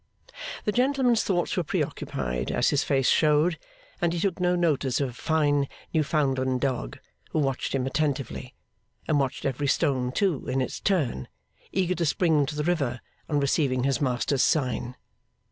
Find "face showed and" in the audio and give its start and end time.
2.83-4.11